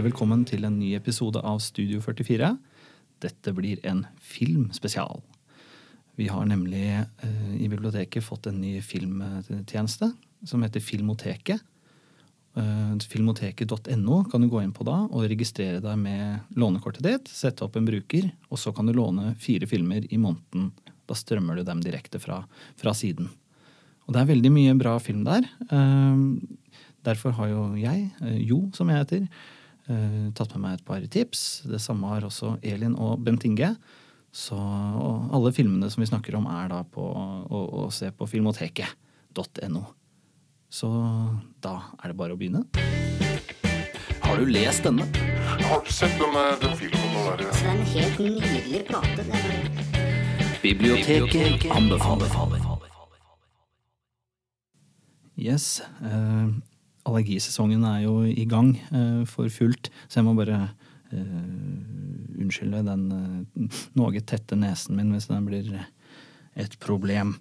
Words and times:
Hjertelig 0.00 0.14
velkommen 0.14 0.44
til 0.48 0.62
en 0.64 0.78
ny 0.80 0.94
episode 0.96 1.42
av 1.44 1.58
Studio 1.60 1.98
44. 2.00 2.46
Dette 3.20 3.52
blir 3.52 3.82
en 3.84 3.98
filmspesial. 4.16 5.18
Vi 6.16 6.28
har 6.32 6.46
nemlig 6.48 6.86
eh, 6.96 7.50
i 7.60 7.68
biblioteket 7.68 8.24
fått 8.24 8.48
en 8.48 8.62
ny 8.62 8.78
filmtjeneste 8.80 10.08
som 10.48 10.64
heter 10.64 10.80
Filmoteket. 10.80 11.60
Eh, 12.56 12.94
filmoteket.no 13.12 14.22
kan 14.32 14.40
du 14.40 14.48
gå 14.48 14.64
inn 14.64 14.72
på 14.72 14.88
da 14.88 15.02
og 15.02 15.28
registrere 15.28 15.84
deg 15.84 16.00
med 16.00 16.56
lånekortet 16.56 17.04
ditt. 17.04 17.28
Sette 17.28 17.68
opp 17.68 17.76
en 17.76 17.92
bruker, 17.92 18.32
og 18.48 18.64
så 18.64 18.72
kan 18.72 18.88
du 18.88 18.96
låne 18.96 19.34
fire 19.36 19.68
filmer 19.68 20.08
i 20.08 20.16
måneden. 20.16 20.72
Da 21.04 21.20
strømmer 21.26 21.60
du 21.60 21.66
dem 21.68 21.84
direkte 21.84 22.24
fra, 22.24 22.40
fra 22.80 22.96
siden. 22.96 23.28
Og 24.08 24.16
det 24.16 24.24
er 24.24 24.32
veldig 24.32 24.56
mye 24.56 24.80
bra 24.80 24.96
film 24.96 25.28
der. 25.28 25.44
Eh, 25.68 26.26
derfor 27.04 27.36
har 27.36 27.52
jo 27.52 27.70
jeg, 27.84 28.14
eh, 28.24 28.44
Jo 28.48 28.64
som 28.72 28.88
jeg 28.88 29.04
heter, 29.04 29.32
tatt 30.36 30.54
med 30.54 30.62
meg 30.64 30.78
et 30.78 30.84
par 30.86 31.04
tips. 31.10 31.62
Det 31.66 31.80
samme 31.82 32.10
har 32.12 32.26
også 32.26 32.56
Elin 32.62 32.94
og 32.94 33.22
Bent 33.26 33.44
Inge. 33.48 33.74
Så 34.30 34.54
og 34.56 35.32
alle 35.34 35.50
filmene 35.52 35.90
som 35.90 36.04
vi 36.04 36.10
snakker 36.10 36.36
om, 36.38 36.46
er 36.46 36.70
da 36.70 36.84
på 36.86 37.02
å, 37.02 37.62
å 37.82 37.88
se 37.94 38.12
på 38.14 38.28
filmoteket.no. 38.30 39.82
Så 40.70 40.88
da 41.64 41.74
er 41.98 42.12
det 42.12 42.18
bare 42.18 42.36
å 42.36 42.38
begynne. 42.38 42.62
Har 44.22 44.38
du 44.38 44.46
lest 44.46 44.86
denne? 44.86 45.08
Har 45.66 45.82
du 45.82 45.90
sett 45.90 46.14
den, 46.20 46.36
eh, 46.38 46.58
den 46.62 46.76
filmen 46.78 47.00
Der, 47.20 47.42
ja. 47.42 47.50
Det 47.50 47.66
er 47.66 47.70
en 47.70 47.86
helt 47.86 48.18
nydelig 48.18 48.86
plate. 48.86 49.24
Er 49.26 50.60
Biblioteket 50.62 51.70
anbefaler. 51.74 52.60
Yes. 55.40 55.80
Eh, 56.04 56.48
allergisesongen 57.08 57.84
er 57.88 58.04
jo 58.04 58.14
i 58.28 58.46
gang 58.48 58.74
eh, 58.90 59.22
for 59.28 59.50
fullt, 59.52 59.90
så 60.08 60.20
jeg 60.20 60.26
må 60.26 60.34
bare 60.38 60.58
eh, 61.12 62.40
unnskylde 62.40 62.82
den 62.86 63.04
eh, 63.16 63.78
noe 63.98 64.24
tette 64.24 64.58
nesen 64.58 64.98
min 64.98 65.12
hvis 65.14 65.30
den 65.30 65.46
blir 65.48 65.70
et 66.58 66.76
problem. 66.82 67.36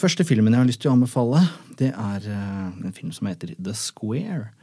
Første 0.00 0.24
filmen 0.24 0.54
jeg 0.54 0.62
har 0.62 0.70
lyst 0.70 0.82
til 0.84 0.92
å 0.92 0.96
anbefale, 0.96 1.42
det 1.76 1.90
er 1.92 2.28
en 2.30 2.94
film 2.96 3.10
som 3.12 3.28
heter 3.28 3.52
The 3.60 3.74
Square. 3.76 4.54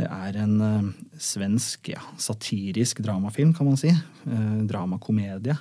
Det 0.00 0.06
er 0.08 0.38
en 0.40 0.94
svensk 1.20 1.90
ja, 1.92 2.00
satirisk 2.16 3.02
dramafilm, 3.04 3.52
kan 3.52 3.68
man 3.68 3.76
si. 3.76 3.92
Dramakomedie 4.24 5.58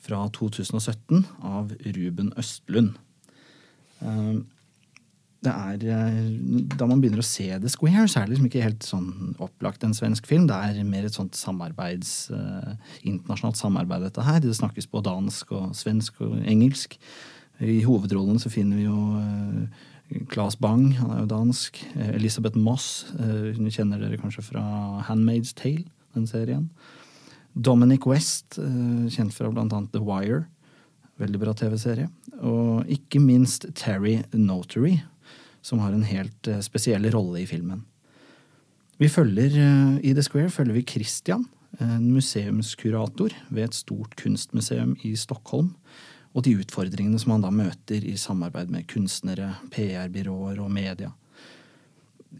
fra 0.00 0.22
2017 0.32 1.26
av 1.44 1.74
Ruben 1.92 2.32
Østlund. 2.40 2.96
Eh, 4.00 4.34
det 5.46 5.52
er, 5.52 5.82
eh, 5.86 6.30
Da 6.76 6.86
man 6.86 7.00
begynner 7.00 7.22
å 7.22 7.26
se 7.26 7.46
The 7.58 7.68
Square, 7.68 8.08
så 8.08 8.20
er 8.20 8.26
det 8.26 8.34
liksom 8.34 8.48
ikke 8.50 8.64
helt 8.64 8.86
sånn 8.86 9.36
opplagt 9.38 9.84
en 9.84 9.94
svensk 9.94 10.26
film. 10.26 10.48
Det 10.48 10.56
er 10.56 10.84
mer 10.84 11.04
et 11.04 11.14
sånt 11.14 11.38
samarbeids, 11.38 12.30
eh, 12.30 12.74
internasjonalt 13.04 13.56
samarbeid, 13.56 14.02
dette 14.02 14.24
her. 14.24 14.40
Det 14.40 14.50
snakkes 14.50 14.90
på 14.90 15.02
dansk 15.02 15.52
og 15.52 15.70
svensk 15.78 16.20
og 16.20 16.42
engelsk. 16.42 16.98
I 17.60 17.82
hovedrollen 17.82 18.38
så 18.38 18.50
finner 18.50 18.76
vi 18.76 18.86
jo 18.86 18.98
eh, 19.18 20.24
Claes 20.28 20.56
Bang, 20.56 20.92
han 20.96 21.10
er 21.12 21.20
jo 21.22 21.30
dansk. 21.30 21.80
Eh, 21.96 22.14
Elisabeth 22.16 22.56
Moss, 22.56 23.06
eh, 23.18 23.54
hun 23.56 23.70
kjenner 23.70 24.00
dere 24.00 24.18
kanskje 24.18 24.42
fra 24.42 25.04
Handmaid's 25.08 25.54
Tale, 25.54 25.84
den 26.14 26.26
serien. 26.26 26.70
Dominic 27.54 28.06
West, 28.06 28.58
eh, 28.58 29.08
kjent 29.10 29.32
fra 29.32 29.50
blant 29.50 29.72
annet 29.72 29.92
The 29.92 30.00
Wire. 30.00 30.46
Veldig 31.18 31.40
bra 31.40 31.52
TV-serie. 31.52 32.08
Og 32.40 32.86
ikke 32.86 33.20
minst 33.20 33.66
Terry 33.74 34.22
Notary, 34.32 35.02
som 35.62 35.82
har 35.82 35.94
en 35.94 36.06
helt 36.06 36.48
eh, 36.48 36.62
spesiell 36.64 37.08
rolle 37.12 37.42
i 37.42 37.46
filmen. 37.48 37.84
Vi 38.98 39.10
følger 39.10 39.54
eh, 39.54 39.98
I 40.02 40.14
The 40.14 40.24
Square 40.26 40.50
følger 40.54 40.78
vi 40.78 40.86
Christian, 40.88 41.46
en 41.78 42.08
museumskurator 42.14 43.34
ved 43.52 43.68
et 43.68 43.76
stort 43.76 44.16
kunstmuseum 44.18 44.96
i 45.04 45.12
Stockholm, 45.16 45.74
og 46.34 46.44
de 46.46 46.56
utfordringene 46.60 47.18
som 47.20 47.34
han 47.34 47.44
da 47.44 47.52
møter 47.52 48.04
i 48.04 48.16
samarbeid 48.20 48.70
med 48.72 48.86
kunstnere, 48.90 49.54
PR-byråer 49.74 50.60
og 50.62 50.70
media. 50.72 51.12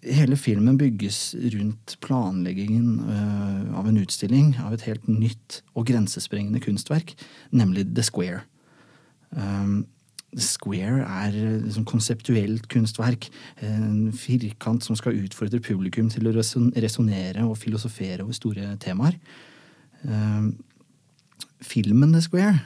Hele 0.05 0.37
filmen 0.37 0.77
bygges 0.79 1.33
rundt 1.55 1.97
planleggingen 2.05 2.99
eh, 3.09 3.79
av 3.79 3.89
en 3.89 4.01
utstilling 4.01 4.53
av 4.65 4.77
et 4.77 4.85
helt 4.89 5.07
nytt 5.11 5.63
og 5.75 5.89
grensesprengende 5.89 6.61
kunstverk, 6.65 7.15
nemlig 7.51 7.87
The 7.95 8.05
Square. 8.07 8.43
Um, 9.31 9.87
Square 10.37 11.07
er 11.07 11.33
eh, 11.33 11.61
liksom 11.65 11.87
konseptuelt 11.89 12.67
kunstverk. 12.69 13.31
En 13.65 14.13
firkant 14.13 14.85
som 14.85 14.97
skal 14.99 15.17
utfordre 15.23 15.61
publikum 15.65 16.11
til 16.13 16.29
å 16.29 16.35
reson- 16.37 16.73
resonnere 16.77 17.47
og 17.47 17.57
filosofere 17.57 18.27
over 18.27 18.37
store 18.37 18.75
temaer. 18.83 19.17
Um, 20.05 20.53
filmen 21.65 22.13
The 22.13 22.21
Square 22.23 22.61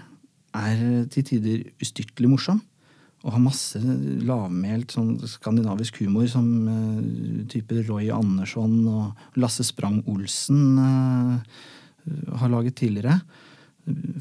er 0.59 1.07
til 1.13 1.25
tider 1.25 1.63
ustyrtelig 1.81 2.33
morsom. 2.35 2.61
Og 3.23 3.37
har 3.37 3.45
masse 3.45 3.79
lavmælt 3.79 4.97
sånn 4.97 5.15
skandinavisk 5.31 6.01
humor 6.03 6.27
som 6.27 6.49
uh, 6.67 7.47
type 7.47 7.85
Roy 7.87 8.11
Andersson 8.11 8.81
og 8.91 9.39
Lasse 9.39 9.63
Sprang 9.63 10.03
Olsen 10.11 10.83
uh, 10.83 11.39
har 12.43 12.51
laget 12.51 12.81
tidligere. 12.83 13.21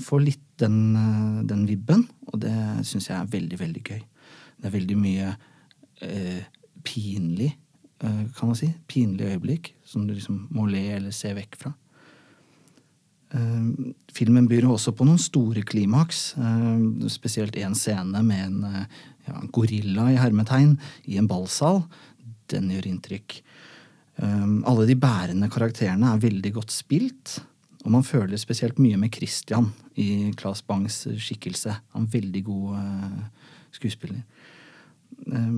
Får 0.02 0.24
litt 0.26 0.46
den, 0.62 0.96
eh, 0.96 1.44
den 1.50 1.66
vibben, 1.70 2.08
og 2.32 2.40
det 2.42 2.56
syns 2.88 3.10
jeg 3.10 3.18
er 3.18 3.30
veldig, 3.30 3.60
veldig 3.60 3.84
gøy. 3.84 4.02
Det 4.62 4.70
er 4.70 4.78
veldig 4.78 4.98
mye 4.98 5.36
eh, 6.02 6.42
pinlig, 6.84 7.52
eh, 8.02 8.24
kan 8.38 8.50
man 8.50 8.58
si. 8.58 8.72
Pinlige 8.88 9.36
øyeblikk 9.36 9.74
som 9.86 10.08
du 10.08 10.16
liksom 10.16 10.48
må 10.54 10.66
le 10.70 10.88
eller 10.98 11.12
se 11.16 11.34
vekk 11.38 11.60
fra. 11.62 11.74
Eh, 13.32 13.94
filmen 14.12 14.48
byr 14.50 14.68
også 14.68 14.92
på 14.96 15.08
noen 15.08 15.22
store 15.22 15.64
klimaks. 15.64 16.36
eh, 16.38 17.08
spesielt 17.08 17.56
en 17.56 17.76
scene 17.76 18.24
med 18.24 18.46
en 18.46 18.64
eh, 18.64 18.86
ja, 19.28 19.38
en 19.38 19.52
gorilla 19.54 20.10
i 20.12 20.18
hermetegn 20.18 20.78
i 21.08 21.18
en 21.18 21.28
ballsal. 21.28 21.84
Den 22.50 22.70
gjør 22.70 22.88
inntrykk. 22.90 23.42
Alle 24.22 24.86
de 24.86 24.96
bærende 25.00 25.48
karakterene 25.50 26.10
er 26.12 26.20
veldig 26.20 26.52
godt 26.54 26.74
spilt. 26.74 27.40
Og 27.82 27.92
man 27.94 28.06
føler 28.06 28.38
spesielt 28.38 28.80
mye 28.82 29.00
med 29.00 29.14
Christian 29.16 29.72
i 29.98 30.32
Claes 30.38 30.62
Bangs 30.62 31.04
skikkelse. 31.18 31.74
Han 31.96 32.06
er 32.06 32.16
veldig 32.16 32.44
god 32.46 32.76
eh, 32.78 33.22
skuespiller. 33.74 34.22
Eh, 35.28 35.56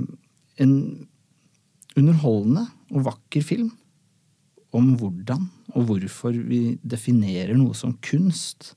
en 0.63 0.75
underholdende 1.97 2.67
og 2.94 3.06
vakker 3.09 3.44
film 3.45 3.73
om 4.73 4.94
hvordan 4.97 5.50
og 5.73 5.89
hvorfor 5.89 6.35
vi 6.47 6.78
definerer 6.81 7.57
noe 7.57 7.75
som 7.78 7.95
kunst. 8.06 8.73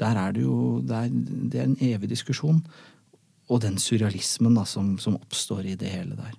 Der 0.00 0.16
er 0.18 0.32
det 0.36 0.44
jo 0.44 0.80
det 0.84 0.96
er, 0.96 1.66
en 1.66 1.76
evig 1.80 2.10
diskusjon. 2.12 2.62
Og 3.50 3.60
den 3.64 3.78
surrealismen 3.80 4.56
da, 4.56 4.64
som, 4.68 4.94
som 5.02 5.18
oppstår 5.18 5.66
i 5.72 5.76
det 5.78 5.90
hele 5.92 6.16
der. 6.16 6.32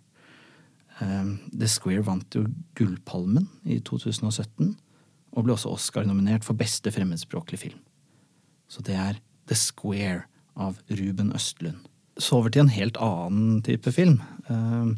Um, 1.01 1.35
The 1.51 1.67
Square 1.69 2.05
vant 2.05 2.37
jo 2.37 2.45
Gullpalmen 2.77 3.47
i 3.65 3.79
2017, 3.81 4.75
og 5.33 5.45
ble 5.45 5.55
også 5.55 5.73
Oscar-nominert 5.73 6.45
for 6.45 6.57
beste 6.57 6.91
fremmedspråklig 6.93 7.59
film. 7.59 7.79
Så 8.69 8.81
det 8.85 8.95
er 8.95 9.19
The 9.49 9.57
Square 9.57 10.23
av 10.55 10.79
Ruben 10.89 11.33
Østlund. 11.35 11.81
Så 12.17 12.37
over 12.37 12.53
til 12.53 12.65
en 12.65 12.73
helt 12.73 12.97
annen 13.01 13.61
type 13.65 13.91
film. 13.91 14.21
Um, 14.47 14.97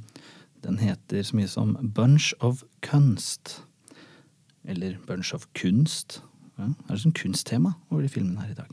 den 0.64 0.80
heter 0.82 1.24
så 1.24 1.38
mye 1.38 1.48
som 1.48 1.76
Bunch 1.96 2.34
of 2.40 2.64
Kunst. 2.84 3.62
Eller 4.68 4.98
Bunch 5.08 5.34
of 5.34 5.48
Kunst. 5.56 6.22
Ja, 6.58 6.72
det 6.72 6.92
er 6.92 7.00
sånn 7.04 7.16
kunsttema 7.16 7.76
over 7.90 8.04
de 8.06 8.12
filmene 8.12 8.44
her 8.44 8.54
i 8.54 8.60
dag. 8.60 8.72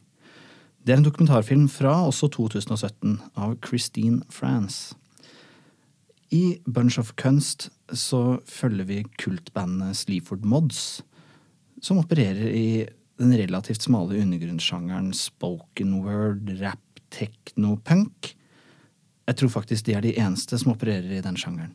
Det 0.83 0.95
er 0.95 0.99
en 0.99 1.07
dokumentarfilm 1.07 1.69
fra 1.71 1.95
også 2.09 2.29
2017 2.35 3.19
av 3.39 3.55
Christine 3.63 4.23
France. 4.31 4.97
I 6.33 6.59
Bunch 6.67 6.99
of 6.99 7.13
Kunst 7.21 7.69
så 7.93 8.41
følger 8.49 8.89
vi 8.89 9.03
kultbandet 9.21 9.99
Sleaford 9.99 10.47
Mods, 10.49 11.03
som 11.83 11.99
opererer 11.99 12.49
i 12.49 12.87
den 13.19 13.35
relativt 13.37 13.83
smale 13.83 14.21
undergrunnssjangeren 14.23 15.13
spoken 15.15 15.95
word, 16.05 16.49
rap, 16.61 17.01
techno, 17.11 17.77
punk. 17.85 18.33
Jeg 19.27 19.39
tror 19.39 19.49
faktisk 19.49 19.87
de 19.87 19.95
er 19.99 20.05
de 20.05 20.17
eneste 20.19 20.59
som 20.59 20.73
opererer 20.73 21.19
i 21.19 21.23
den 21.25 21.37
sjangeren. 21.39 21.75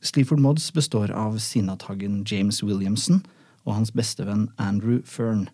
Sleaford 0.00 0.40
Mods 0.40 0.70
består 0.72 1.12
av 1.12 1.36
sinnataggen 1.42 2.22
James 2.24 2.62
Williamson 2.64 3.20
og 3.66 3.74
hans 3.76 3.92
bestevenn 3.92 4.48
Andrew 4.56 5.02
Fern. 5.04 5.48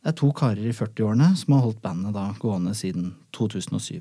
Det 0.00 0.10
er 0.10 0.16
to 0.18 0.32
karer 0.34 0.64
i 0.64 0.74
40-årene 0.74 1.34
som 1.38 1.54
har 1.54 1.66
holdt 1.68 1.82
bandet 1.84 2.16
da 2.16 2.30
gående 2.40 2.74
siden 2.74 3.12
2007. 3.36 4.00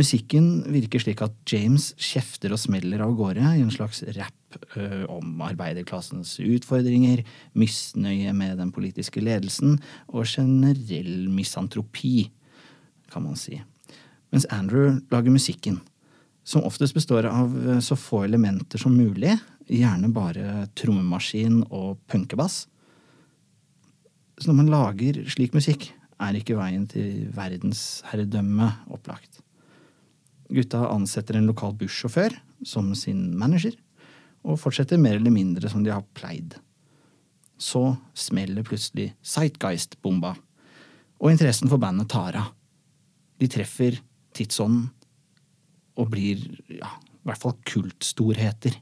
Musikken 0.00 0.62
virker 0.72 1.02
slik 1.02 1.20
at 1.20 1.34
James 1.50 1.90
kjefter 2.00 2.54
og 2.54 2.60
smeller 2.62 3.02
av 3.04 3.12
gårde 3.18 3.42
i 3.44 3.60
en 3.60 3.72
slags 3.74 4.00
rap 4.16 4.56
ø, 4.78 5.04
om 5.12 5.42
arbeiderklassens 5.44 6.38
utfordringer, 6.40 7.20
misnøye 7.52 8.32
med 8.36 8.56
den 8.62 8.70
politiske 8.72 9.20
ledelsen 9.20 9.76
og 10.08 10.24
generell 10.30 11.26
misantropi, 11.28 12.30
kan 13.12 13.26
man 13.26 13.36
si. 13.36 13.58
Mens 14.32 14.48
Andrew 14.54 15.02
lager 15.12 15.34
musikken, 15.34 15.82
som 16.48 16.64
oftest 16.64 16.96
består 16.96 17.28
av 17.28 17.52
så 17.84 17.98
få 17.98 18.22
elementer 18.30 18.80
som 18.80 18.96
mulig 18.96 19.34
gjerne 19.68 20.08
bare 20.16 20.64
trommemaskin 20.80 21.60
og 21.68 22.00
punkebass. 22.08 22.62
Så 24.40 24.48
når 24.48 24.58
man 24.62 24.72
lager 24.72 25.20
slik 25.28 25.52
musikk, 25.52 25.90
er 26.20 26.40
ikke 26.40 26.56
veien 26.56 26.88
til 26.88 27.28
verdensherredømme 27.36 28.72
opplagt. 28.96 29.42
Gutta 30.50 30.82
ansetter 30.90 31.38
en 31.38 31.46
lokal 31.46 31.76
bussjåfør 31.78 32.34
som 32.66 32.90
sin 32.98 33.30
manager, 33.38 33.76
og 34.42 34.58
fortsetter 34.60 35.00
mer 35.00 35.18
eller 35.18 35.32
mindre 35.34 35.70
som 35.70 35.84
de 35.84 35.92
har 35.92 36.06
pleid. 36.16 36.56
Så 37.60 37.94
smeller 38.16 38.64
plutselig 38.66 39.12
Sightgeist-bomba, 39.22 40.34
og 41.20 41.30
interessen 41.30 41.68
for 41.68 41.80
bandet 41.80 42.08
tar 42.10 42.38
av. 42.40 42.50
De 43.40 43.48
treffer 43.48 44.00
tidsånden 44.36 44.88
og 46.00 46.10
blir 46.12 46.40
ja, 46.72 46.88
i 46.96 47.28
hvert 47.28 47.40
fall 47.40 47.56
kultstorheter 47.68 48.76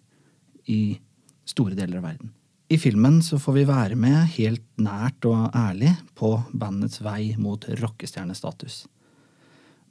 i 0.70 0.99
store 1.49 1.75
deler 1.79 1.99
av 1.99 2.11
verden. 2.11 2.35
I 2.69 2.76
filmen 2.79 3.23
så 3.25 3.38
får 3.41 3.55
vi 3.56 3.65
være 3.69 3.97
med 3.97 4.29
helt 4.37 4.67
nært 4.76 5.25
og 5.26 5.49
ærlig 5.56 5.94
på 6.19 6.35
bandets 6.53 7.00
vei 7.00 7.32
mot 7.41 7.65
rockestjernestatus. 7.81 8.82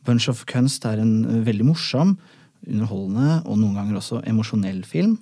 Bunch 0.08 0.30
of 0.32 0.46
Kunst 0.48 0.86
er 0.88 1.02
en 1.04 1.44
veldig 1.44 1.66
morsom, 1.68 2.16
underholdende 2.64 3.42
og 3.44 3.58
noen 3.60 3.76
ganger 3.76 4.00
også 4.00 4.22
emosjonell 4.30 4.80
film 4.88 5.18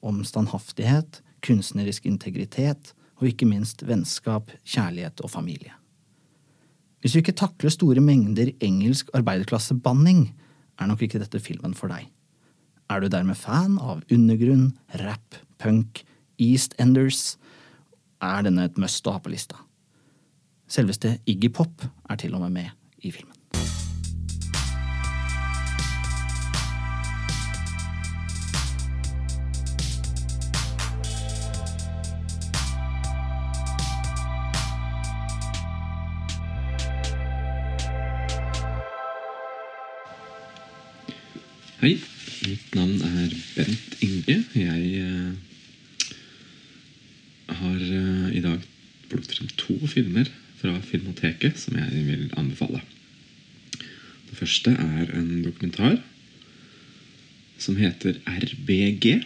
om 0.00 0.22
standhaftighet, 0.24 1.20
kunstnerisk 1.44 2.06
integritet 2.08 2.94
og 3.20 3.28
ikke 3.28 3.48
minst 3.48 3.84
vennskap, 3.84 4.48
kjærlighet 4.64 5.20
og 5.20 5.32
familie. 5.32 5.74
Hvis 7.00 7.12
du 7.12 7.20
ikke 7.20 7.36
takler 7.36 7.72
store 7.72 8.00
mengder 8.04 8.52
engelsk 8.64 9.12
arbeiderklassebanning, 9.16 10.30
er 10.80 10.88
nok 10.88 11.04
ikke 11.04 11.20
dette 11.20 11.40
filmen 11.40 11.76
for 11.76 11.92
deg. 11.92 12.08
Er 12.90 13.00
du 13.00 13.08
dermed 13.12 13.36
fan 13.36 13.76
av 13.78 14.00
undergrunn, 14.12 14.70
rap, 15.04 15.36
punk, 15.60 16.02
EastEnders, 16.40 17.36
er 18.20 18.44
denne 18.48 18.68
et 18.68 18.80
must 18.80 19.04
å 19.06 19.16
ha 19.16 19.20
på 19.20 19.32
lista. 19.32 19.60
Selveste 20.70 21.18
Iggy 21.28 21.52
Pop 21.52 21.84
er 22.08 22.20
til 22.20 22.36
og 22.36 22.44
med 22.46 22.56
med 22.60 23.04
i 23.04 23.12
filmen. 23.12 23.36
Mitt 42.46 42.74
navn 42.74 43.00
er 43.04 43.32
Bent 43.56 43.96
Inge. 44.04 44.36
Jeg 44.56 44.84
eh, 45.00 45.32
har 47.60 47.82
eh, 47.82 48.28
i 48.36 48.42
dag 48.44 48.62
plukket 49.10 49.36
frem 49.36 49.50
to 49.60 49.76
filmer 49.90 50.30
fra 50.60 50.76
Filmoteket 50.84 51.58
som 51.60 51.76
jeg 51.80 52.04
vil 52.06 52.28
anbefale. 52.40 52.80
Det 54.30 54.38
første 54.38 54.72
er 54.72 55.12
en 55.18 55.42
dokumentar 55.44 55.98
som 57.60 57.76
heter 57.80 58.20
RBG. 58.24 59.20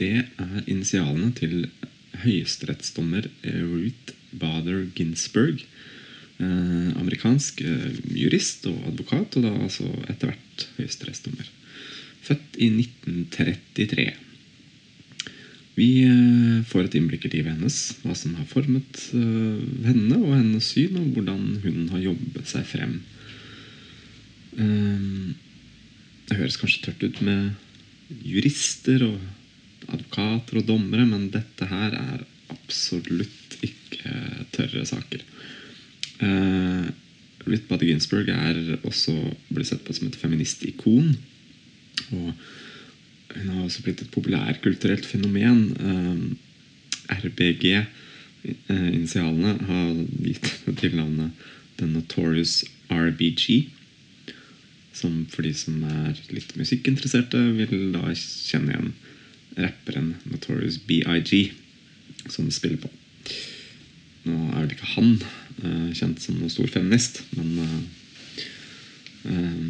Det 0.00 0.14
er 0.24 0.64
initialene 0.66 1.30
til 1.36 1.68
høyesterettsdommer 2.24 3.28
Ruth 3.44 4.16
Bader 4.36 4.84
Ginsburg. 4.96 5.62
Eh, 6.40 6.90
amerikansk 6.96 7.60
eh, 7.64 7.96
jurist 8.16 8.64
og 8.70 8.76
advokat, 8.88 9.36
og 9.36 9.44
da 9.44 9.50
altså 9.66 9.88
etter 10.08 10.32
hvert 10.32 10.68
høyesterettsdommer. 10.78 11.48
Født 12.26 12.58
i 12.60 12.68
1933. 12.74 14.10
Vi 15.80 15.88
eh, 16.04 16.60
får 16.68 16.86
et 16.88 16.96
innblikk 16.98 17.26
i 17.28 17.32
livet 17.36 17.54
hennes, 17.54 17.78
hva 18.02 18.14
som 18.18 18.34
har 18.36 18.48
formet 18.50 19.04
eh, 19.16 19.60
henne 19.86 20.18
og 20.18 20.34
hennes 20.34 20.66
syn, 20.74 20.98
og 21.00 21.14
hvordan 21.14 21.44
hun 21.64 21.86
har 21.94 22.02
jobbet 22.10 22.50
seg 22.50 22.66
frem. 22.68 22.98
Eh, 24.58 25.36
Det 26.30 26.38
høres 26.38 26.58
kanskje 26.60 26.84
tørt 26.84 27.02
ut 27.02 27.22
med 27.26 28.20
jurister 28.22 29.02
og 29.06 29.16
advokater 29.90 30.60
og 30.60 30.68
dommere, 30.68 31.06
men 31.08 31.30
dette 31.34 31.66
her 31.66 31.96
er 31.96 32.22
absolutt 32.52 33.56
ikke 33.66 34.12
tørre 34.54 34.84
saker. 34.86 35.24
Ruth 36.20 37.66
Bader 37.66 37.88
Ginsburg 37.88 38.30
er 38.30 38.60
også 38.86 39.14
blitt 39.48 39.70
sett 39.72 39.82
på 39.86 39.94
som 39.96 40.06
et 40.06 40.18
feministikon. 40.20 41.16
Og 42.14 42.32
hun 43.30 43.50
har 43.54 43.64
også 43.64 43.84
blitt 43.86 44.02
et 44.02 44.12
populærkulturelt 44.14 45.06
fenomen. 45.06 45.64
Uh, 45.80 47.16
RBG, 47.20 47.66
uh, 48.70 48.88
initialene, 48.90 49.56
har 49.68 49.92
gitt 50.26 50.50
tilnavnet 50.82 51.46
The 51.78 51.88
Notorious 51.90 52.64
RBG. 52.90 53.68
Som 54.96 55.22
for 55.30 55.46
de 55.46 55.54
som 55.54 55.78
er 55.86 56.18
litt 56.34 56.56
musikkinteresserte, 56.58 57.38
vil 57.56 57.92
da 57.94 58.10
kjenne 58.16 58.74
igjen 58.74 58.92
rapperen 59.58 60.14
Notorious 60.30 60.78
BIG, 60.78 61.52
som 62.30 62.50
spiller 62.52 62.80
på. 62.82 62.90
Nå 64.26 64.36
er 64.52 64.64
vel 64.64 64.74
ikke 64.74 64.92
han 64.96 65.14
eh, 65.64 65.88
kjent 65.96 66.20
som 66.22 66.36
noen 66.38 66.52
stor 66.52 66.68
feminist, 66.70 67.22
men 67.36 67.54
eh, 67.64 67.78
eh, 69.32 69.60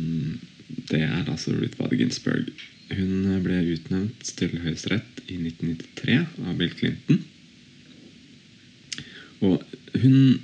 det 0.90 1.02
er 1.06 1.25
altså 1.31 1.54
Ruth 1.54 1.78
Bader 1.78 1.98
Ginsburg. 2.00 2.50
Hun 2.90 3.42
ble 3.44 3.60
utnevnt 3.75 4.32
til 4.38 4.56
Høyesterett 4.64 5.20
i 5.31 5.38
1993 5.38 6.16
av 6.46 6.56
Bill 6.58 6.72
Clinton. 6.75 7.20
Og 9.46 9.62
hun 10.02 10.40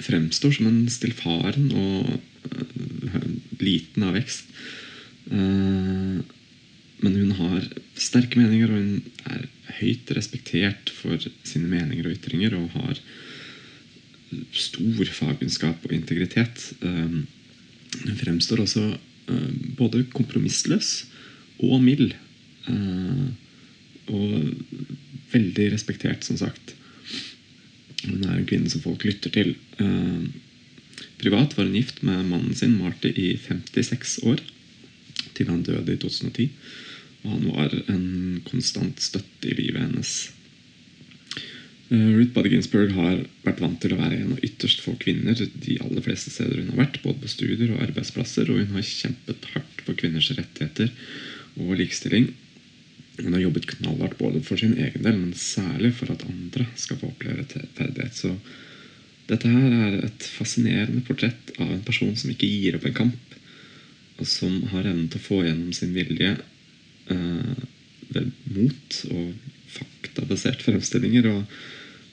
fremstår 0.00 0.54
som 0.56 0.68
en 0.70 0.84
stillfaren 0.92 1.72
og 1.76 2.20
liten 3.60 4.06
av 4.06 4.14
vekst. 4.16 4.46
Eh, 5.30 6.20
men 7.00 7.16
hun 7.16 7.34
har 7.40 7.66
sterke 7.98 8.38
meninger, 8.40 8.70
og 8.70 8.78
hun 8.78 9.26
er 9.26 9.48
høyt 9.80 10.12
respektert 10.16 10.92
for 10.94 11.20
sine 11.42 11.68
meninger 11.68 12.06
og 12.06 12.16
ytringer. 12.16 12.56
Og 12.56 12.72
har 12.76 13.02
stor 14.54 15.14
fagkunnskap 15.18 15.84
og 15.86 15.94
integritet. 15.96 16.70
Eh, 16.80 17.20
Hun 17.90 18.14
fremstår 18.14 18.60
også 18.62 18.84
både 19.78 20.04
kompromissløs 20.14 20.90
og 21.60 21.80
mild. 21.84 22.14
Eh, 22.68 23.28
Og 24.10 24.54
veldig 25.30 25.68
respektert, 25.70 26.24
som 26.26 26.36
sagt. 26.40 26.72
Hun 28.02 28.24
er 28.24 28.40
en 28.40 28.46
kvinne 28.48 28.70
som 28.72 28.82
folk 28.82 29.04
lytter 29.06 29.30
til. 29.30 29.52
Eh, 29.78 30.24
Privat 31.20 31.54
var 31.56 31.68
hun 31.68 31.76
gift 31.76 32.02
med 32.02 32.24
mannen 32.26 32.56
sin 32.56 32.78
Marty 32.80 33.12
i 33.12 33.36
56 33.38 34.18
år, 34.24 34.40
til 35.36 35.46
han 35.52 35.62
døde 35.62 35.92
i 35.94 36.00
2010. 36.00 36.48
Og 37.22 37.30
han 37.36 37.46
var 37.52 37.76
en 37.92 38.40
konstant 38.48 39.00
støtte 39.04 39.50
i 39.50 39.54
livet 39.58 39.84
hennes. 39.84 40.32
Eh, 41.90 42.10
Ruth 42.14 42.30
Bader 42.30 42.52
Ginsburg 42.54 42.92
har 42.94 43.24
vært 43.42 43.60
vant 43.64 43.80
til 43.82 43.96
å 43.96 43.98
være 43.98 44.20
en 44.20 44.36
av 44.36 44.44
ytterst 44.46 44.82
få 44.84 44.94
kvinner 45.02 45.34
de 45.34 45.78
aller 45.82 46.04
fleste 46.04 46.30
steder 46.30 46.60
hun 46.60 46.70
har 46.70 46.84
vært, 46.84 47.00
både 47.02 47.18
på 47.24 47.32
studier 47.32 47.72
og 47.74 47.82
arbeidsplasser, 47.82 48.46
og 48.46 48.60
hun 48.62 48.76
har 48.76 48.86
kjempet 48.86 49.48
hardt 49.56 49.82
for 49.82 49.98
kvinners 49.98 50.30
rettigheter 50.36 50.92
og 51.58 51.74
likestilling. 51.80 52.28
Hun 53.18 53.34
har 53.34 53.42
jobbet 53.42 53.66
knallhardt 53.72 54.20
både 54.20 54.42
for 54.46 54.60
sin 54.60 54.76
egen 54.78 55.02
del, 55.02 55.18
men 55.18 55.34
særlig 55.34 55.90
for 55.98 56.12
at 56.14 56.22
andre 56.30 56.68
skal 56.78 57.00
få 57.00 57.10
oppleve 57.10 57.42
rettferdighet. 57.42 58.14
Så 58.14 58.36
dette 59.26 59.50
her 59.50 59.74
er 59.74 59.98
et 60.06 60.28
fascinerende 60.38 61.02
portrett 61.06 61.52
av 61.58 61.74
en 61.74 61.82
person 61.86 62.14
som 62.14 62.30
ikke 62.30 62.48
gir 62.48 62.78
opp 62.78 62.86
en 62.86 62.96
kamp, 63.02 63.36
og 64.20 64.30
som 64.30 64.62
har 64.70 64.86
evnen 64.86 65.10
til 65.10 65.18
å 65.18 65.26
få 65.26 65.42
gjennom 65.42 65.74
sin 65.74 65.92
vilje 65.96 66.36
eh, 67.10 67.60
ved 68.14 68.30
mot 68.54 69.02
og 69.10 69.34
faktabasert 69.70 70.62
fremstillinger, 70.62 71.26
og 71.34 71.60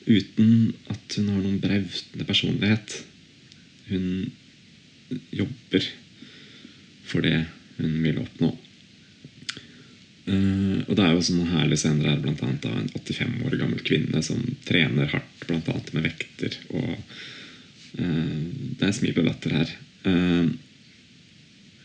uten 0.08 0.74
at 0.92 1.18
hun 1.20 1.32
har 1.34 1.42
noen 1.44 1.60
brautende 1.62 2.28
personlighet. 2.28 3.02
Hun 3.92 4.32
jobber 5.36 5.88
for 7.08 7.24
det 7.24 7.46
hun 7.78 8.00
vil 8.04 8.22
oppnå. 8.24 8.54
Uh, 10.28 10.84
og 10.90 10.94
det 10.98 11.04
er 11.06 11.14
jo 11.16 11.24
sånne 11.24 11.48
herlige 11.54 11.80
scener 11.86 12.10
her, 12.10 12.20
annet 12.20 12.66
av 12.68 12.76
en 12.76 12.90
85 12.92 13.36
år 13.48 13.54
gammel 13.62 13.84
kvinne 13.88 14.24
som 14.26 14.42
trener 14.68 15.08
hardt, 15.14 15.46
annet 15.48 15.92
med 15.96 16.08
vekter. 16.10 16.58
Og 16.76 16.90
uh, 18.02 18.42
det 18.80 18.90
er 18.90 18.96
smil 18.96 19.22
og 19.22 19.30
latter 19.30 19.56
her. 19.56 19.76
Uh, 20.08 20.52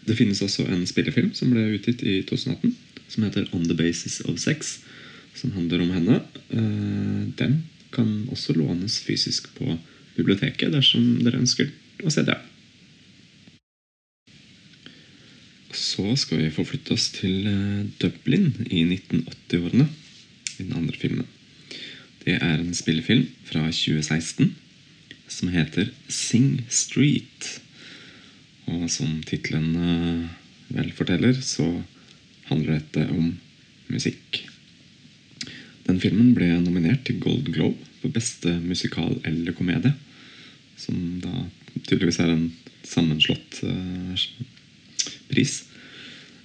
det 0.09 0.19
finnes 0.19 0.43
også 0.43 0.67
en 0.67 0.83
spillefilm 0.91 1.31
som 1.39 1.53
ble 1.55 1.69
utgitt 1.77 2.03
i 2.03 2.19
2018, 2.27 2.75
som 3.13 3.29
heter 3.29 3.47
On 3.55 3.63
the 3.69 3.79
Basis 3.79 4.19
of 4.27 4.41
Sex, 4.43 4.81
som 5.39 5.55
handler 5.55 5.85
om 5.85 5.93
henne. 5.95 6.17
Den 7.39 7.61
kan 7.95 8.27
også 8.33 8.57
lånes 8.57 8.99
fysisk 9.05 9.51
på 9.59 9.77
biblioteket 10.17 10.73
dersom 10.75 11.23
dere 11.25 11.41
ønsker 11.43 11.71
å 12.05 12.13
se 12.13 12.25
det. 12.27 12.39
Så 15.73 16.05
skal 16.21 16.43
vi 16.43 16.53
forflytte 16.53 16.93
oss 16.97 17.09
til 17.17 17.47
eh, 17.49 17.85
Dublin 18.01 18.51
i 18.69 18.85
1980-årene. 18.85 19.89
i 20.59 20.65
den 20.65 20.75
andre 20.77 20.97
filmen. 21.01 21.27
Det 22.25 22.37
er 22.37 22.61
en 22.61 22.75
spillefilm 22.77 23.25
fra 23.49 23.65
2016 23.73 24.53
som 25.33 25.49
heter 25.49 25.89
Sing 26.09 26.61
Street. 26.69 27.49
Og 28.69 28.85
som 28.93 29.23
tittelen 29.27 29.73
eh, 29.77 30.29
vel 30.77 30.93
forteller, 30.93 31.41
så 31.41 31.67
handler 32.51 32.79
dette 32.79 33.09
om 33.11 33.33
musikk. 33.89 34.45
Den 35.87 35.99
filmen 36.03 36.35
ble 36.37 36.49
nominert 36.63 37.07
til 37.09 37.19
Gold 37.23 37.49
Globe 37.51 37.91
for 38.03 38.15
beste 38.15 38.55
musikal 38.63 39.17
eller 39.27 39.55
komedie. 39.57 39.95
Som 40.79 41.21
da 41.23 41.47
tydeligvis 41.87 42.21
er 42.23 42.33
en 42.33 42.49
sammenslått 42.87 43.63
uh, 43.67 44.25
pris. 45.31 45.63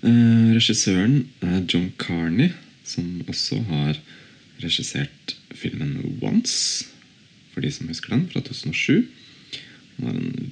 Uh, 0.02 0.54
regissøren 0.56 1.24
er 1.46 1.66
John 1.66 1.90
Carney, 2.02 2.52
som 2.88 3.22
også 3.28 3.60
har 3.70 4.00
regissert 4.64 5.36
filmen 5.58 6.00
Once, 6.22 6.88
for 7.54 7.66
de 7.66 7.72
som 7.74 7.90
husker 7.90 8.14
den, 8.14 8.28
fra 8.32 8.42
2007. 8.46 9.06
Det 9.98 10.06
var 10.06 10.18
en 10.18 10.52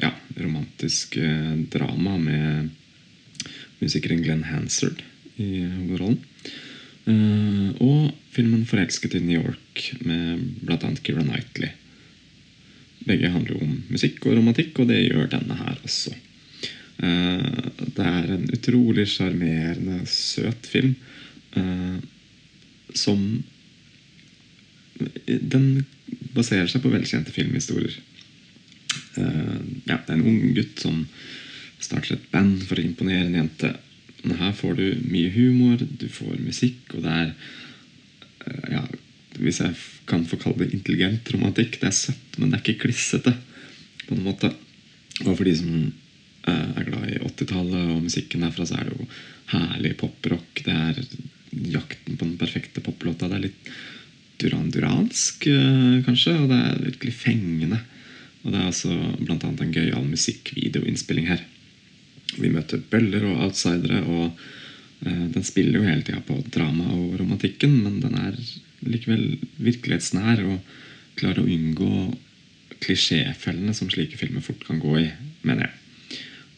ja, 0.00 0.12
romantisk 0.40 1.16
uh, 1.20 1.56
drama 1.72 2.18
med 2.20 2.72
musikeren 3.82 4.22
Glenn 4.22 4.46
Hansard 4.48 5.00
i 5.40 5.64
hovedrollen. 5.64 6.20
Eh, 7.02 7.70
og 7.82 8.12
filmen 8.30 8.66
'Forelsket 8.66 9.16
i 9.18 9.20
New 9.20 9.40
York' 9.42 10.04
med 10.06 10.42
bl.a. 10.62 10.94
Keira 11.02 11.22
Knightley. 11.22 11.70
Begge 13.06 13.30
handler 13.30 13.56
jo 13.56 13.64
om 13.66 13.82
musikk 13.90 14.26
og 14.26 14.36
romantikk, 14.36 14.78
og 14.78 14.88
det 14.88 15.00
gjør 15.08 15.30
denne 15.32 15.56
her 15.58 15.80
også. 15.82 16.14
Eh, 17.02 17.70
det 17.96 18.06
er 18.06 18.30
en 18.30 18.46
utrolig 18.54 19.08
sjarmerende, 19.10 20.06
søt 20.06 20.66
film 20.66 20.94
eh, 21.56 21.98
som 22.94 23.42
Den 25.26 25.84
baserer 26.36 26.68
seg 26.70 26.82
på 26.84 26.90
velkjente 26.92 27.32
filmhistorier. 27.34 27.94
Ja, 29.16 29.96
det 29.96 30.12
er 30.12 30.12
en 30.14 30.26
ung 30.28 30.52
gutt 30.54 30.78
som 30.78 31.00
starter 31.80 32.14
et 32.14 32.28
band 32.30 32.60
for 32.68 32.78
å 32.78 32.84
imponere 32.84 33.24
en 33.26 33.38
jente. 33.40 33.72
Men 34.22 34.38
her 34.38 34.52
får 34.54 34.76
du 34.78 34.84
mye 35.10 35.32
humor, 35.34 35.82
du 35.82 36.06
får 36.10 36.38
musikk, 36.42 36.94
og 36.94 37.06
det 37.06 37.16
er 37.18 37.32
ja, 38.70 38.82
Hvis 39.38 39.60
jeg 39.62 39.74
kan 40.06 40.24
få 40.28 40.36
kalle 40.36 40.66
det 40.66 40.74
intelligent 40.76 41.30
romantikk. 41.32 41.78
Det 41.80 41.88
er 41.88 41.96
søtt, 41.96 42.38
men 42.38 42.50
det 42.50 42.58
er 42.58 42.64
ikke 42.64 42.88
klissete. 42.88 43.32
på 44.06 44.14
en 44.14 44.24
måte. 44.26 44.50
Og 45.24 45.36
for 45.36 45.44
de 45.46 45.54
som 45.56 45.92
er 46.50 46.84
glad 46.88 47.06
i 47.08 47.20
80-tallet 47.22 47.94
og 47.94 48.02
musikken 48.02 48.42
derfra, 48.42 48.66
så 48.66 48.80
er 48.80 48.88
det 48.88 48.96
jo 48.98 49.06
herlig 49.54 49.94
poprock. 50.00 50.62
Det 50.66 50.74
er 50.74 51.00
jakten 51.52 52.18
på 52.18 52.26
den 52.26 52.36
perfekte 52.40 52.82
poplåta. 52.84 53.28
Det 53.30 53.38
er 53.38 53.46
litt 53.46 53.72
duran-duransk, 54.42 55.46
kanskje, 56.06 56.36
og 56.42 56.50
det 56.50 56.58
er 56.58 56.84
virkelig 56.90 57.14
fengende. 57.14 57.78
Og 58.42 58.50
det 58.50 58.58
er 58.58 58.68
altså 58.68 58.96
bl.a. 59.20 59.38
en 59.38 59.74
gøyal 59.74 60.08
musikkvideoinnspilling 60.08 61.30
her. 61.30 61.44
Vi 62.38 62.50
møter 62.52 62.82
bøller 62.92 63.26
og 63.28 63.46
outsidere, 63.48 64.02
og 64.08 65.06
eh, 65.06 65.24
den 65.34 65.46
spiller 65.46 65.80
jo 65.80 65.88
hele 65.88 66.04
tida 66.06 66.22
på 66.26 66.38
drama 66.54 66.88
og 66.96 67.18
romantikken, 67.20 67.78
men 67.84 68.00
den 68.04 68.16
er 68.18 68.38
likevel 68.82 69.38
virkelighetsnær 69.62 70.42
og 70.46 70.58
klarer 71.20 71.42
å 71.42 71.50
unngå 71.50 71.92
klisjéfellene 72.82 73.74
som 73.76 73.90
slike 73.92 74.18
filmer 74.18 74.42
fort 74.44 74.64
kan 74.66 74.80
gå 74.82 74.96
i, 75.04 75.08
mener 75.46 75.68
jeg. 75.68 75.78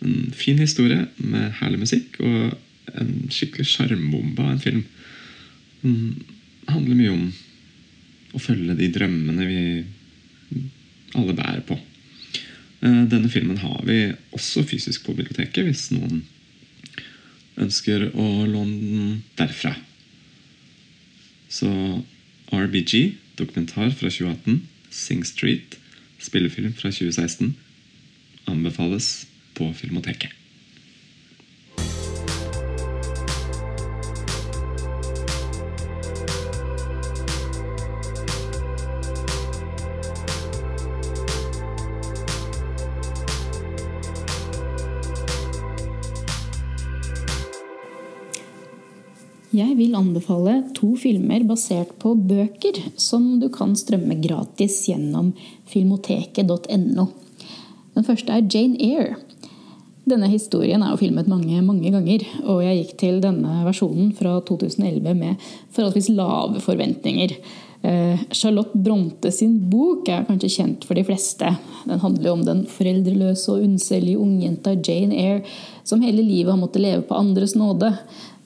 En 0.05 0.33
fin 0.37 0.61
historie 0.61 1.07
med 1.17 1.53
herlig 1.61 1.83
musikk 1.85 2.19
og 2.25 2.55
en 2.95 3.13
skikkelig 3.33 3.67
sjarmbombe 3.69 4.45
av 4.45 4.55
en 4.55 4.63
film. 4.63 4.85
Den 5.83 5.97
handler 6.69 6.99
mye 6.99 7.15
om 7.15 7.27
å 8.35 8.43
følge 8.43 8.77
de 8.79 8.91
drømmene 8.93 9.49
vi 9.49 9.61
alle 11.15 11.37
bærer 11.37 11.63
på. 11.67 11.79
Denne 12.85 13.31
filmen 13.33 13.57
har 13.63 13.81
vi 13.89 14.13
også 14.37 14.65
fysisk 14.69 15.07
på 15.07 15.15
biblioteket 15.17 15.65
hvis 15.65 15.87
noen 15.95 16.21
ønsker 17.57 18.11
å 18.13 18.27
låne 18.45 18.77
den 18.77 19.15
derfra. 19.39 19.73
Så 21.49 21.71
RBG, 22.53 23.15
dokumentar 23.39 23.95
fra 23.95 24.11
2018, 24.11 24.61
Sing 24.93 25.25
Street, 25.27 25.79
spillefilm 26.21 26.75
fra 26.77 26.93
2016, 26.93 27.55
anbefales 28.51 29.13
på 29.57 29.71
Filmoteket. 29.79 30.44
Jeg 49.55 49.77
vil 49.79 49.95
anbefale 49.95 50.57
to 50.75 50.97
filmer 50.99 51.45
basert 51.47 51.93
på 52.03 52.17
bøker 52.19 52.81
som 52.99 53.37
du 53.39 53.47
kan 53.55 53.77
strømme 53.79 54.17
gratis 54.19 54.81
gjennom 54.89 55.29
filmoteket.no. 55.71 57.05
Den 57.95 58.07
første 58.07 58.35
er 58.35 58.49
Jane 58.51 58.81
Eyre. 58.83 59.21
Denne 60.11 60.27
historien 60.33 60.83
er 60.83 60.91
jo 60.91 60.99
filmet 61.05 61.31
mange 61.31 61.61
mange 61.63 61.93
ganger, 61.95 62.25
og 62.43 62.65
jeg 62.65 62.81
gikk 62.81 62.97
til 63.05 63.21
denne 63.23 63.61
versjonen 63.69 64.11
fra 64.19 64.41
2011 64.43 65.15
med 65.21 65.47
forholdsvis 65.77 66.11
lave 66.19 66.65
forventninger. 66.65 67.39
Charlotte 68.35 68.75
Bronte 68.81 69.31
sin 69.33 69.59
bok 69.71 70.09
er 70.11 70.27
kanskje 70.27 70.51
kjent 70.57 70.85
for 70.89 70.99
de 70.99 71.07
fleste. 71.07 71.55
Den 71.87 72.03
handler 72.03 72.31
jo 72.31 72.37
om 72.41 72.45
den 72.47 72.67
foreldreløse 72.75 73.55
og 73.55 73.69
unnselige 73.69 74.19
ungjenta 74.19 74.75
Jane 74.81 75.15
Eyre 75.15 75.43
som 75.85 76.03
hele 76.03 76.25
livet 76.25 76.51
har 76.51 76.61
måttet 76.61 76.83
leve 76.83 77.05
på 77.07 77.19
andres 77.19 77.55
nåde. 77.61 77.93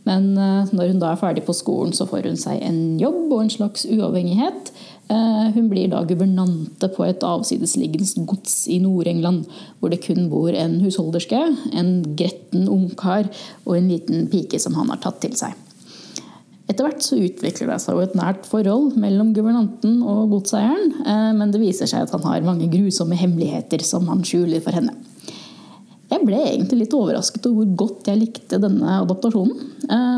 Men 0.09 0.33
når 0.35 0.95
hun 0.95 1.01
da 1.03 1.13
er 1.13 1.21
ferdig 1.21 1.45
på 1.45 1.53
skolen, 1.57 1.93
så 1.93 2.07
får 2.09 2.25
hun 2.31 2.39
seg 2.41 2.63
en 2.65 2.97
jobb 3.01 3.29
og 3.29 3.43
en 3.45 3.53
slags 3.53 3.85
uavhengighet. 3.85 4.73
Hun 5.09 5.69
blir 5.69 5.91
da 5.93 6.01
guvernante 6.09 6.89
på 6.93 7.05
et 7.05 7.23
avsidesliggende 7.25 8.25
gods 8.29 8.67
i 8.73 8.79
Nord-England, 8.81 9.45
hvor 9.81 9.93
det 9.93 10.03
kun 10.05 10.27
bor 10.33 10.49
en 10.53 10.79
husholderske, 10.83 11.41
en 11.77 11.91
gretten 12.17 12.69
ungkar 12.73 13.29
og 13.67 13.77
en 13.77 13.89
liten 13.93 14.29
pike 14.33 14.61
som 14.61 14.77
han 14.81 14.93
har 14.93 15.01
tatt 15.05 15.21
til 15.25 15.37
seg. 15.37 15.57
Etter 16.69 16.85
hvert 16.85 17.01
så 17.01 17.17
utvikler 17.17 17.71
det 17.73 17.79
seg 17.81 17.97
jo 17.97 18.05
et 18.05 18.17
nært 18.19 18.45
forhold 18.49 18.97
mellom 19.01 19.31
guvernanten 19.37 20.03
og 20.05 20.35
godseieren, 20.35 20.99
men 21.39 21.53
det 21.55 21.63
viser 21.63 21.89
seg 21.89 22.05
at 22.05 22.13
han 22.17 22.27
har 22.29 22.45
mange 22.45 22.69
grusomme 22.73 23.17
hemmeligheter 23.17 23.81
som 23.85 24.09
han 24.13 24.21
skjuler 24.25 24.61
for 24.65 24.77
henne. 24.77 24.93
Jeg 26.19 26.27
ble 26.27 26.39
egentlig 26.43 26.81
litt 26.83 26.95
overrasket 26.99 27.47
over 27.47 27.63
hvor 27.63 27.77
godt 27.87 28.09
jeg 28.11 28.19
likte 28.25 28.59
denne 28.61 29.03
adaptasjonen. 29.05 29.61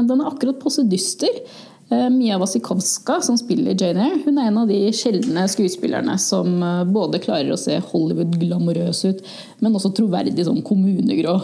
Den 0.08 0.22
er 0.22 0.30
akkurat 0.30 0.62
passe 0.62 0.86
dyster. 0.88 1.42
Mia 1.90 2.36
Wasikowska, 2.38 3.16
som 3.26 3.34
spiller 3.34 3.74
Jane 3.74 4.04
Eyre, 4.04 4.20
hun 4.22 4.36
er 4.38 4.46
en 4.46 4.60
av 4.62 4.68
de 4.70 4.78
sjeldne 4.94 5.42
skuespillerne 5.50 6.14
som 6.22 6.62
både 6.94 7.18
klarer 7.20 7.50
å 7.50 7.58
se 7.58 7.80
Hollywood-glamorøs 7.82 9.00
ut, 9.08 9.24
men 9.58 9.74
også 9.74 9.90
troverdig 9.98 10.46
sånn 10.46 10.62
kommunegrå. 10.62 11.34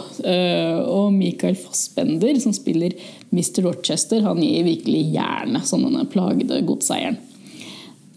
Og 0.87 1.11
Michael 1.11 1.59
Fassbender, 1.59 2.39
som 2.39 2.55
spiller 2.55 2.95
Mr. 3.27 3.65
Rochester, 3.67 4.23
han 4.23 4.39
gir 4.39 4.63
virkelig 4.69 5.03
jernet 5.19 5.67
som 5.67 5.83
denne 5.83 6.07
plagede 6.07 6.63
godseieren. 6.69 7.19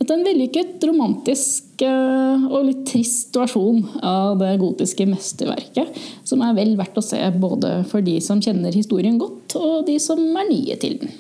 Dette 0.00 0.14
er 0.14 0.16
en 0.16 0.24
vellykket, 0.24 0.84
romantisk 0.88 1.82
og 1.84 2.62
litt 2.64 2.86
trist 2.88 3.36
versjon 3.36 3.82
av 4.00 4.38
det 4.40 4.54
gotiske 4.62 5.04
mesterverket, 5.04 5.92
som 6.24 6.40
er 6.40 6.54
vel 6.56 6.72
verdt 6.78 6.96
å 6.96 7.04
se 7.04 7.20
både 7.36 7.82
for 7.90 8.00
de 8.04 8.14
som 8.24 8.40
kjenner 8.40 8.72
historien 8.72 9.18
godt, 9.20 9.58
og 9.60 9.84
de 9.90 9.98
som 10.00 10.22
er 10.40 10.48
nye 10.48 10.78
til 10.80 10.96
den. 11.02 11.12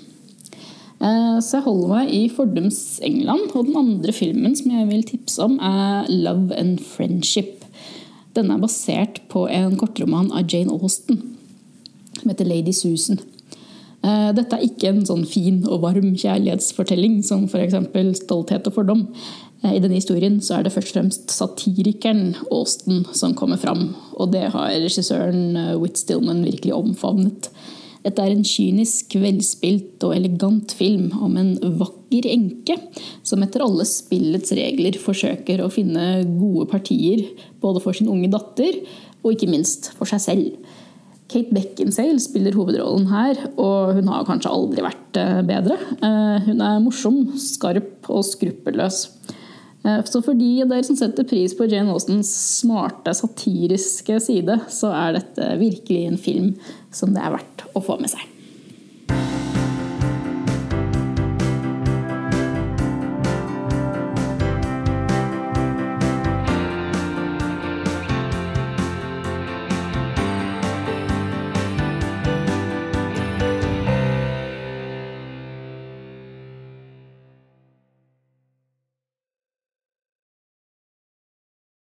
Så 1.44 1.58
jeg 1.58 1.64
holder 1.64 1.92
meg 1.92 2.10
i 2.16 2.22
fordums 2.32 2.80
England, 3.04 3.52
og 3.52 3.68
den 3.68 3.76
andre 3.80 4.12
filmen 4.16 4.56
som 4.56 4.72
jeg 4.72 4.88
vil 4.88 5.04
tipse 5.08 5.44
om, 5.44 5.60
er 5.60 6.08
'Love 6.08 6.56
and 6.56 6.80
Friendship'. 6.80 7.64
Denne 8.36 8.56
er 8.56 8.64
basert 8.64 9.20
på 9.28 9.44
en 9.48 9.76
kortroman 9.76 10.32
av 10.32 10.48
Jane 10.48 10.72
Austen, 10.72 11.20
som 12.16 12.30
heter 12.32 12.44
'Lady 12.48 12.72
Susan'. 12.72 13.20
Dette 14.00 14.56
er 14.56 14.64
ikke 14.64 14.88
en 14.88 15.02
sånn 15.04 15.26
fin 15.28 15.58
og 15.68 15.82
varm 15.82 16.14
kjærlighetsfortelling 16.16 17.18
som 17.26 17.44
f.eks. 17.44 17.74
'Stolthet 18.20 18.70
og 18.70 18.76
fordom'. 18.78 19.08
I 19.60 19.76
denne 19.76 19.98
historien 19.98 20.38
er 20.40 20.64
det 20.64 20.72
først 20.72 20.94
og 20.94 20.96
fremst 20.96 21.34
satirikeren 21.34 22.32
Austen 22.48 23.04
som 23.12 23.34
kommer 23.36 23.60
fram. 23.60 23.90
Og 24.16 24.32
det 24.32 24.46
har 24.54 24.72
regissøren 24.72 25.76
Whit 25.82 26.00
Stillman 26.00 26.46
virkelig 26.46 26.72
omfavnet. 26.72 27.50
Dette 28.00 28.24
er 28.24 28.32
en 28.32 28.46
kynisk, 28.46 29.12
velspilt 29.20 30.00
og 30.08 30.14
elegant 30.16 30.72
film 30.72 31.10
om 31.20 31.36
en 31.36 31.52
vakker 31.60 32.30
enke 32.32 32.78
som 33.26 33.44
etter 33.44 33.60
alle 33.60 33.84
spillets 33.84 34.54
regler 34.56 34.96
forsøker 35.02 35.60
å 35.60 35.68
finne 35.72 36.24
gode 36.24 36.64
partier 36.70 37.26
både 37.60 37.82
for 37.84 37.96
sin 37.96 38.08
unge 38.08 38.30
datter 38.32 38.80
og 39.20 39.34
ikke 39.34 39.50
minst 39.52 39.90
for 39.98 40.08
seg 40.08 40.24
selv. 40.24 40.69
Kate 41.30 41.54
Beckinsale 41.54 42.18
spiller 42.22 42.56
hovedrollen 42.58 43.06
her, 43.10 43.38
og 43.60 43.94
hun 43.98 44.10
har 44.10 44.26
kanskje 44.28 44.50
aldri 44.50 44.84
vært 44.84 45.20
eh, 45.20 45.38
bedre. 45.46 45.76
Eh, 46.02 46.48
hun 46.48 46.64
er 46.66 46.82
morsom, 46.82 47.20
skarp 47.38 48.10
og 48.10 48.24
skruppelløs. 48.26 49.04
Eh, 49.84 50.02
Så 50.10 50.22
for 50.26 50.34
de 50.34 50.50
av 50.64 50.72
dere 50.72 50.86
som 50.86 50.98
setter 50.98 51.28
pris 51.28 51.54
på 51.56 51.68
Jane 51.70 51.94
Austens 51.94 52.32
smarte, 52.60 53.14
satiriske 53.16 54.18
side, 54.26 54.58
så 54.72 54.90
er 54.96 55.20
dette 55.20 55.54
virkelig 55.62 56.02
en 56.08 56.20
film 56.20 56.52
som 56.90 57.14
det 57.14 57.22
er 57.22 57.38
verdt 57.38 57.66
å 57.74 57.84
få 57.84 58.00
med 58.02 58.10
seg. 58.12 58.26